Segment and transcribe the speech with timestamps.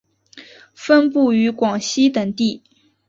[0.73, 2.63] 分布于广西等地。